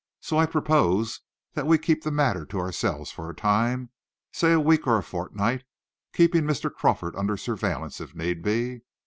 So 0.19 0.39
I 0.39 0.47
propose 0.47 1.19
that 1.53 1.67
we 1.67 1.77
keep 1.77 2.03
the 2.03 2.09
matter 2.09 2.43
to 2.43 2.59
ourselves 2.59 3.11
for 3.11 3.29
a 3.29 3.35
time 3.35 3.91
say 4.33 4.51
a 4.51 4.59
week 4.59 4.87
or 4.87 4.97
a 4.97 5.03
fortnight 5.03 5.63
keeping 6.11 6.43
Mr. 6.45 6.73
Crawford 6.73 7.15
under 7.15 7.37
surveillance, 7.37 8.01
if 8.01 8.15
need 8.15 8.41
be. 8.41 8.81